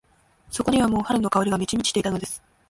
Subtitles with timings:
[0.49, 2.41] そこにはもう春の香りが満ち満ちていたのです。